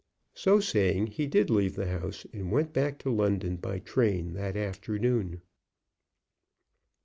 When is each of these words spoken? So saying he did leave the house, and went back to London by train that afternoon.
So 0.33 0.59
saying 0.59 1.05
he 1.11 1.27
did 1.27 1.51
leave 1.51 1.75
the 1.75 1.85
house, 1.85 2.25
and 2.33 2.51
went 2.51 2.73
back 2.73 2.97
to 3.03 3.11
London 3.11 3.57
by 3.57 3.77
train 3.77 4.33
that 4.33 4.57
afternoon. 4.57 5.43